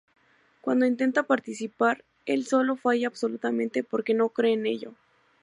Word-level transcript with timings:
Cuando 0.61 0.87
intenta 0.87 1.21
participar, 1.21 2.03
el 2.25 2.43
solo 2.47 2.75
falla 2.75 3.05
absolutamente 3.07 3.83
porque 3.83 4.15
no 4.15 4.29
cree 4.29 4.53
en 4.53 4.65
ello. 4.65 4.95